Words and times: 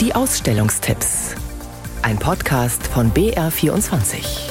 Die 0.00 0.14
Ausstellungstipps. 0.14 1.34
Ein 2.02 2.20
Podcast 2.20 2.86
von 2.86 3.10
BR24. 3.10 4.48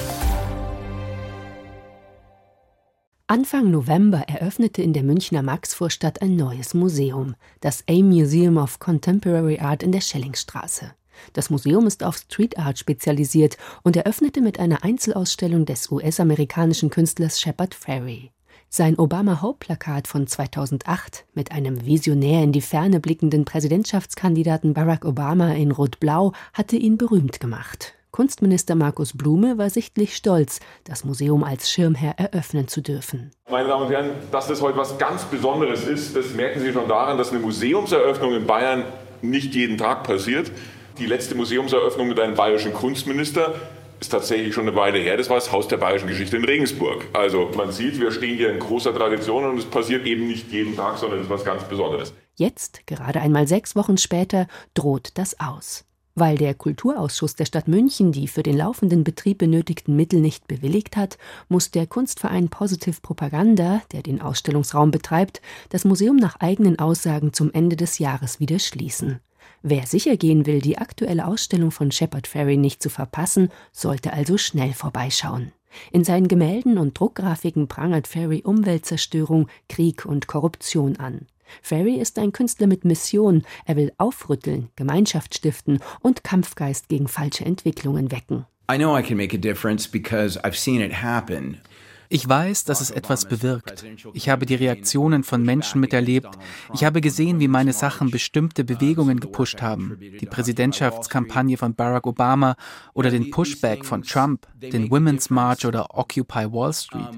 Anfang 3.27 3.71
November 3.71 4.25
eröffnete 4.27 4.81
in 4.81 4.91
der 4.91 5.03
Münchner 5.03 5.43
Maxvorstadt 5.43 6.21
ein 6.21 6.35
neues 6.35 6.73
Museum, 6.73 7.35
das 7.61 7.85
A 7.89 7.93
Museum 7.93 8.57
of 8.57 8.79
Contemporary 8.79 9.59
Art 9.59 9.83
in 9.83 9.93
der 9.93 10.01
Schellingstraße. 10.01 10.91
Das 11.31 11.49
Museum 11.49 11.87
ist 11.87 12.03
auf 12.03 12.17
Street 12.17 12.59
Art 12.59 12.77
spezialisiert 12.77 13.55
und 13.83 13.95
eröffnete 13.95 14.41
mit 14.41 14.59
einer 14.59 14.83
Einzelausstellung 14.83 15.65
des 15.65 15.89
US-amerikanischen 15.89 16.89
Künstlers 16.89 17.39
Shepard 17.39 17.73
Fairey. 17.73 18.31
Sein 18.69 18.99
Obama-Hope-Plakat 18.99 20.09
von 20.09 20.27
2008 20.27 21.25
mit 21.33 21.53
einem 21.53 21.85
visionär 21.85 22.43
in 22.43 22.51
die 22.51 22.61
Ferne 22.61 22.99
blickenden 22.99 23.45
Präsidentschaftskandidaten 23.45 24.73
Barack 24.73 25.05
Obama 25.05 25.53
in 25.53 25.71
Rot-Blau 25.71 26.33
hatte 26.53 26.75
ihn 26.75 26.97
berühmt 26.97 27.39
gemacht. 27.39 27.93
Kunstminister 28.11 28.75
Markus 28.75 29.15
Blume 29.15 29.57
war 29.57 29.69
sichtlich 29.69 30.17
stolz, 30.17 30.59
das 30.83 31.05
Museum 31.05 31.45
als 31.45 31.71
Schirmherr 31.71 32.15
eröffnen 32.17 32.67
zu 32.67 32.81
dürfen. 32.81 33.31
Meine 33.49 33.69
Damen 33.69 33.85
und 33.85 33.91
Herren, 33.91 34.09
dass 34.31 34.47
das 34.47 34.61
heute 34.61 34.77
was 34.77 34.97
ganz 34.97 35.23
Besonderes 35.23 35.85
ist, 35.87 36.15
das 36.15 36.33
merken 36.33 36.59
Sie 36.59 36.73
schon 36.73 36.89
daran, 36.89 37.17
dass 37.17 37.31
eine 37.31 37.39
Museumseröffnung 37.39 38.35
in 38.35 38.45
Bayern 38.45 38.83
nicht 39.21 39.55
jeden 39.55 39.77
Tag 39.77 40.03
passiert. 40.03 40.51
Die 40.99 41.05
letzte 41.05 41.35
Museumseröffnung 41.35 42.09
mit 42.09 42.19
einem 42.19 42.35
bayerischen 42.35 42.73
Kunstminister 42.73 43.55
ist 43.99 44.09
tatsächlich 44.09 44.53
schon 44.53 44.67
eine 44.67 44.75
Weile 44.75 44.99
her. 44.99 45.17
Das 45.17 45.29
war 45.29 45.37
das 45.37 45.51
Haus 45.51 45.67
der 45.67 45.77
bayerischen 45.77 46.07
Geschichte 46.07 46.37
in 46.37 46.45
Regensburg. 46.45 47.05
Also 47.13 47.51
man 47.55 47.71
sieht, 47.71 47.99
wir 47.99 48.11
stehen 48.11 48.37
hier 48.37 48.51
in 48.51 48.59
großer 48.59 48.93
Tradition 48.93 49.45
und 49.45 49.57
es 49.57 49.65
passiert 49.65 50.05
eben 50.05 50.27
nicht 50.27 50.51
jeden 50.51 50.75
Tag, 50.75 50.97
sondern 50.97 51.19
es 51.19 51.25
ist 51.25 51.31
was 51.31 51.45
ganz 51.45 51.63
Besonderes. 51.63 52.13
Jetzt, 52.35 52.85
gerade 52.85 53.21
einmal 53.21 53.47
sechs 53.47 53.75
Wochen 53.75 53.97
später, 53.97 54.47
droht 54.73 55.11
das 55.15 55.39
aus. 55.39 55.85
Weil 56.13 56.37
der 56.37 56.55
Kulturausschuss 56.55 57.35
der 57.35 57.45
Stadt 57.45 57.67
München 57.67 58.11
die 58.11 58.27
für 58.27 58.41
den 58.41 58.57
laufenden 58.57 59.03
Betrieb 59.03 59.37
benötigten 59.37 59.95
Mittel 59.95 60.19
nicht 60.19 60.47
bewilligt 60.47 60.97
hat, 60.97 61.19
muss 61.47 61.69
der 61.69 61.85
Kunstverein 61.85 62.49
Positive 62.49 63.01
Propaganda, 63.01 63.81
der 63.91 64.01
den 64.01 64.19
Ausstellungsraum 64.19 64.89
betreibt, 64.89 65.41
das 65.69 65.85
Museum 65.85 66.15
nach 66.15 66.39
eigenen 66.39 66.79
Aussagen 66.79 67.33
zum 67.33 67.51
Ende 67.53 67.75
des 67.75 67.99
Jahres 67.99 68.39
wieder 68.39 68.57
schließen. 68.57 69.19
Wer 69.61 69.85
sicher 69.85 70.17
gehen 70.17 70.45
will, 70.45 70.61
die 70.61 70.77
aktuelle 70.77 71.27
Ausstellung 71.27 71.71
von 71.71 71.91
Shepard 71.91 72.27
Ferry 72.27 72.57
nicht 72.57 72.81
zu 72.81 72.89
verpassen, 72.89 73.49
sollte 73.71 74.13
also 74.13 74.37
schnell 74.37 74.73
vorbeischauen. 74.73 75.51
In 75.91 76.03
seinen 76.03 76.27
Gemälden 76.27 76.77
und 76.77 76.99
Druckgrafiken 76.99 77.67
prangert 77.67 78.07
Ferry 78.07 78.41
Umweltzerstörung, 78.43 79.47
Krieg 79.69 80.05
und 80.05 80.27
Korruption 80.27 80.97
an. 80.97 81.27
Ferry 81.61 81.95
ist 81.95 82.19
ein 82.19 82.31
Künstler 82.31 82.67
mit 82.67 82.83
Mission, 82.83 83.43
er 83.65 83.75
will 83.75 83.93
aufrütteln, 83.97 84.69
Gemeinschaft 84.75 85.35
stiften 85.35 85.79
und 86.01 86.23
Kampfgeist 86.23 86.89
gegen 86.89 87.07
falsche 87.07 87.45
Entwicklungen 87.45 88.11
wecken. 88.11 88.45
I 88.69 88.77
know 88.77 88.97
I 88.97 89.01
can 89.01 89.15
make 89.15 89.33
a 89.33 89.39
difference 89.39 89.87
because 89.87 90.37
I've 90.43 90.57
seen 90.57 90.81
it 90.81 91.01
happen. 91.01 91.61
Ich 92.09 92.27
weiß, 92.27 92.63
dass 92.65 92.81
es 92.81 92.91
etwas 92.91 93.25
bewirkt. 93.25 93.85
Ich 94.13 94.29
habe 94.29 94.45
die 94.45 94.55
Reaktionen 94.55 95.23
von 95.23 95.43
Menschen 95.43 95.81
miterlebt. 95.81 96.29
Ich 96.73 96.83
habe 96.83 97.01
gesehen, 97.01 97.39
wie 97.39 97.47
meine 97.47 97.73
Sachen 97.73 98.11
bestimmte 98.11 98.63
Bewegungen 98.63 99.19
gepusht 99.19 99.61
haben. 99.61 99.97
Die 99.99 100.25
Präsidentschaftskampagne 100.25 101.57
von 101.57 101.75
Barack 101.75 102.07
Obama 102.07 102.55
oder 102.93 103.09
den 103.09 103.31
Pushback 103.31 103.85
von 103.85 104.03
Trump, 104.03 104.47
den 104.55 104.89
Women's 104.89 105.29
March 105.29 105.65
oder 105.65 105.97
Occupy 105.97 106.51
Wall 106.51 106.73
Street. 106.73 107.09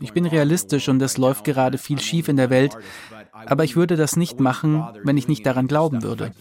Ich 0.00 0.12
bin 0.12 0.26
realistisch 0.26 0.88
und 0.88 1.00
es 1.02 1.18
läuft 1.18 1.44
gerade 1.44 1.78
viel 1.78 2.00
schief 2.00 2.28
in 2.28 2.36
der 2.36 2.50
Welt. 2.50 2.76
Aber 3.32 3.64
ich 3.64 3.76
würde 3.76 3.96
das 3.96 4.16
nicht 4.16 4.40
machen, 4.40 4.84
wenn 5.04 5.16
ich 5.16 5.28
nicht 5.28 5.46
daran 5.46 5.68
glauben 5.68 6.02
würde 6.02 6.32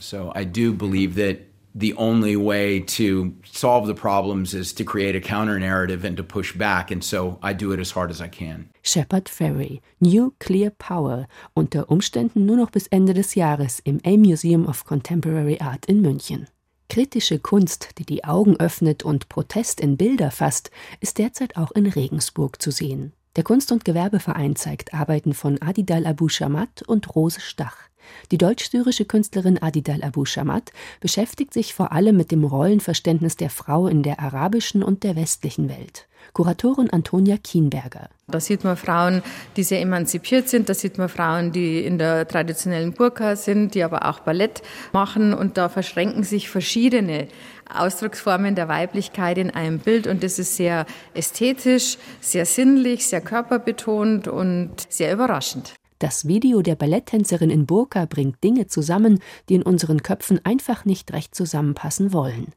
the 1.75 1.93
only 1.95 2.37
way 2.37 2.79
to 2.79 3.35
solve 3.43 3.85
the 3.85 3.93
problems 3.93 4.53
is 4.53 4.73
to 4.73 4.85
create 4.85 5.15
a 5.15 5.19
counter 5.19 5.59
narrative 5.59 6.05
and 6.05 6.15
to 6.15 6.23
push 6.23 6.53
back. 6.53 6.89
And 6.89 7.03
so 7.03 7.37
I 7.43 7.53
do 7.53 7.73
it 7.73 7.79
as 7.79 7.91
hard 7.91 8.09
as 8.09 8.21
I 8.21 8.29
can. 8.29 8.69
Shepard 8.81 9.27
Ferry, 9.27 9.81
New 9.99 10.33
Clear 10.39 10.71
Power, 10.71 11.27
unter 11.53 11.89
Umständen 11.89 12.45
nur 12.45 12.55
noch 12.55 12.71
bis 12.71 12.87
Ende 12.87 13.13
des 13.13 13.35
Jahres 13.35 13.81
im 13.83 13.99
A 14.05 14.15
Museum 14.15 14.65
of 14.65 14.85
Contemporary 14.85 15.59
Art 15.59 15.85
in 15.87 16.01
München. 16.01 16.47
Kritische 16.87 17.39
Kunst, 17.39 17.97
die 17.97 18.05
die 18.05 18.23
Augen 18.23 18.57
öffnet 18.57 19.03
und 19.03 19.27
Protest 19.27 19.81
in 19.81 19.97
Bilder 19.97 20.31
fasst, 20.31 20.71
ist 21.01 21.17
derzeit 21.17 21.57
auch 21.57 21.71
in 21.71 21.87
Regensburg 21.87 22.61
zu 22.61 22.71
sehen. 22.71 23.11
Der 23.35 23.43
Kunst- 23.43 23.73
und 23.73 23.83
Gewerbeverein 23.83 24.55
zeigt 24.55 24.93
Arbeiten 24.93 25.33
von 25.33 25.61
Adidal 25.61 26.05
Abu 26.05 26.29
Shamat 26.29 26.83
und 26.83 27.15
Rose 27.15 27.41
Stach. 27.41 27.75
Die 28.31 28.37
deutsch-syrische 28.37 29.05
Künstlerin 29.05 29.61
Adidal 29.61 30.03
Abu 30.03 30.25
Shamat 30.25 30.71
beschäftigt 30.99 31.53
sich 31.53 31.73
vor 31.73 31.91
allem 31.91 32.17
mit 32.17 32.31
dem 32.31 32.43
Rollenverständnis 32.43 33.35
der 33.35 33.49
Frau 33.49 33.87
in 33.87 34.03
der 34.03 34.19
arabischen 34.19 34.83
und 34.83 35.03
der 35.03 35.15
westlichen 35.15 35.69
Welt. 35.69 36.07
Kuratorin 36.33 36.89
Antonia 36.89 37.37
Kienberger. 37.37 38.09
Da 38.27 38.39
sieht 38.39 38.63
man 38.63 38.75
Frauen, 38.75 39.21
die 39.55 39.63
sehr 39.63 39.81
emanzipiert 39.81 40.49
sind. 40.49 40.67
Da 40.67 40.73
sieht 40.73 40.97
man 40.97 41.09
Frauen, 41.09 41.51
die 41.51 41.85
in 41.85 41.97
der 41.97 42.27
traditionellen 42.27 42.93
Burka 42.93 43.35
sind, 43.35 43.75
die 43.75 43.83
aber 43.83 44.05
auch 44.09 44.19
Ballett 44.19 44.61
machen. 44.91 45.33
Und 45.33 45.57
da 45.57 45.69
verschränken 45.69 46.23
sich 46.23 46.49
verschiedene 46.49 47.27
Ausdrucksformen 47.73 48.55
der 48.55 48.67
Weiblichkeit 48.67 49.37
in 49.37 49.51
einem 49.51 49.79
Bild. 49.79 50.07
Und 50.07 50.23
das 50.23 50.39
ist 50.39 50.55
sehr 50.55 50.85
ästhetisch, 51.13 51.97
sehr 52.19 52.45
sinnlich, 52.45 53.07
sehr 53.07 53.21
körperbetont 53.21 54.27
und 54.27 54.71
sehr 54.89 55.13
überraschend. 55.13 55.75
Das 55.99 56.27
Video 56.27 56.61
der 56.61 56.75
Balletttänzerin 56.75 57.49
in 57.49 57.65
Burka 57.65 58.05
bringt 58.05 58.43
Dinge 58.43 58.67
zusammen, 58.67 59.19
die 59.47 59.55
in 59.55 59.63
unseren 59.63 60.03
Köpfen 60.03 60.43
einfach 60.43 60.83
nicht 60.83 61.13
recht 61.13 61.33
zusammenpassen 61.33 62.11
wollen. 62.11 62.47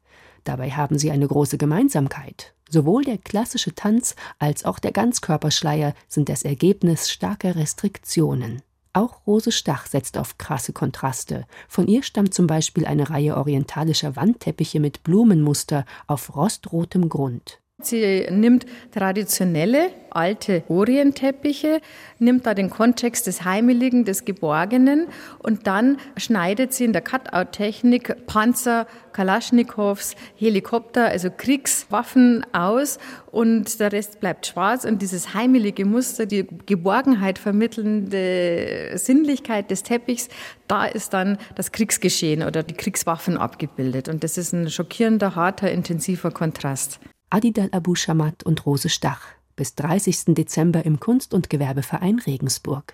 Dabei 0.43 0.71
haben 0.71 0.99
sie 0.99 1.12
eine 1.12 1.28
große 1.28 1.56
Gemeinsamkeit. 1.56 2.54
Sowohl 2.69 3.04
der 3.04 3.19
klassische 3.19 3.75
Tanz 3.75 4.16
als 4.38 4.65
auch 4.65 4.78
der 4.78 4.93
Ganzkörperschleier 4.93 5.94
sind 6.09 6.28
das 6.28 6.43
Ergebnis 6.43 7.10
starker 7.10 7.54
Restriktionen. 7.54 8.62
Auch 8.93 9.26
Rose 9.26 9.53
Stach 9.53 9.87
setzt 9.87 10.19
auf 10.19 10.38
krasse 10.38 10.72
Kontraste. 10.72 11.47
Von 11.69 11.87
ihr 11.87 12.03
stammt 12.03 12.34
zum 12.34 12.49
Beispiel 12.49 12.87
eine 12.87 13.10
Reihe 13.10 13.37
orientalischer 13.37 14.16
Wandteppiche 14.16 14.81
mit 14.81 15.05
Blumenmuster 15.05 15.84
auf 16.09 16.34
rostrotem 16.34 17.09
Grund. 17.09 17.60
Sie 17.81 18.27
nimmt 18.28 18.66
traditionelle 18.91 19.91
alte 20.11 20.65
Orientteppiche, 20.66 21.81
nimmt 22.19 22.44
da 22.44 22.55
den 22.55 22.71
Kontext 22.71 23.28
des 23.28 23.44
Heimeligen, 23.44 24.05
des 24.05 24.25
Geborgenen 24.25 25.06
und 25.39 25.69
dann 25.69 25.99
schneidet 26.17 26.75
sie 26.75 26.87
in 26.87 26.93
der 26.93 27.03
Cutout-Technik 27.03 28.27
Panzer, 28.27 28.88
Kalaschnikows, 29.12 30.17
Helikopter, 30.34 31.06
also 31.06 31.31
Kriegswaffen 31.31 32.44
aus 32.53 32.99
und 33.31 33.78
der 33.78 33.93
Rest 33.93 34.19
bleibt 34.19 34.49
schwarz 34.49 34.84
und 34.84 35.00
dieses 35.00 35.34
heimelige 35.34 35.84
Muster, 35.84 36.27
die 36.27 36.49
Geborgenheit 36.67 37.38
vermittelnde 37.38 38.91
Sinnlichkeit 38.97 39.71
des 39.71 39.84
Teppichs, 39.84 40.28
da 40.67 40.84
ist 40.84 41.15
dann 41.15 41.38
das 41.55 41.71
Kriegsgeschehen 41.71 42.43
oder 42.43 42.65
die 42.65 42.75
Kriegswaffen 42.75 43.38
abgebildet 43.38 44.09
und 44.09 44.25
das 44.25 44.37
ist 44.37 44.53
ein 44.53 44.69
schockierender, 44.69 45.37
harter, 45.37 45.71
intensiver 45.71 46.33
Kontrast. 46.33 46.99
Adidal 47.31 47.69
Abu 47.72 47.94
Shamat 47.94 48.43
und 48.44 48.65
Rose 48.65 48.89
Stach 48.89 49.21
bis 49.55 49.75
30. 49.75 50.34
Dezember 50.34 50.87
im 50.87 50.99
Kunst- 50.99 51.34
und 51.34 51.50
Gewerbeverein 51.50 52.21
Regensburg. 52.21 52.84